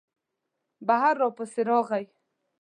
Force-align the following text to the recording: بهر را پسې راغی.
بهر 0.87 1.15
را 1.21 1.29
پسې 1.37 1.61
راغی. 1.69 2.05